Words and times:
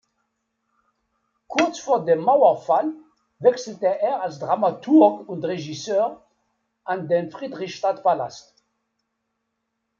Kurz 1.47 1.77
vor 1.77 2.05
dem 2.05 2.21
Mauerfall 2.21 2.91
wechselte 3.37 3.85
er 3.85 4.23
als 4.23 4.39
Dramaturg 4.39 5.29
und 5.29 5.45
Regisseur 5.45 6.25
an 6.83 7.07
den 7.07 7.29
Friedrichstadt-Palast. 7.29 8.63